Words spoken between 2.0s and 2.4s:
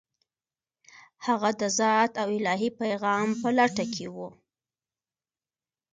او